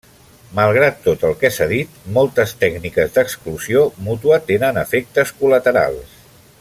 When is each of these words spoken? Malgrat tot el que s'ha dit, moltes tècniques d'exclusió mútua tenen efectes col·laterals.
Malgrat 0.59 0.95
tot 1.07 1.25
el 1.27 1.35
que 1.43 1.51
s'ha 1.57 1.67
dit, 1.73 1.99
moltes 2.15 2.55
tècniques 2.63 3.13
d'exclusió 3.19 3.85
mútua 4.09 4.41
tenen 4.49 4.81
efectes 4.87 5.35
col·laterals. 5.43 6.19